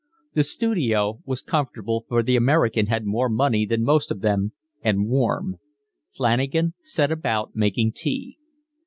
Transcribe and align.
The 0.33 0.41
studio 0.43 1.19
was 1.25 1.43
comfortable, 1.43 2.05
for 2.09 2.23
the 2.23 2.35
American 2.35 2.87
had 2.87 3.05
more 3.05 3.29
money 3.29 3.67
than 3.67 3.83
most 3.83 4.09
of 4.09 4.21
them, 4.21 4.51
and 4.81 5.07
warm; 5.07 5.57
Flanagan 6.11 6.73
set 6.81 7.11
about 7.11 7.55
making 7.55 7.91
tea. 7.91 8.39